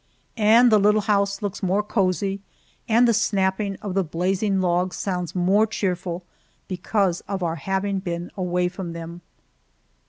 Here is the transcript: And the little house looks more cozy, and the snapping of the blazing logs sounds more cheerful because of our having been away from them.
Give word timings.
And 0.37 0.71
the 0.71 0.79
little 0.79 1.01
house 1.01 1.43
looks 1.43 1.61
more 1.61 1.83
cozy, 1.83 2.41
and 2.89 3.07
the 3.07 3.13
snapping 3.13 3.75
of 3.83 3.93
the 3.93 4.03
blazing 4.03 4.59
logs 4.59 4.95
sounds 4.97 5.35
more 5.35 5.67
cheerful 5.67 6.23
because 6.67 7.21
of 7.27 7.43
our 7.43 7.57
having 7.57 7.99
been 7.99 8.31
away 8.35 8.67
from 8.67 8.93
them. 8.93 9.21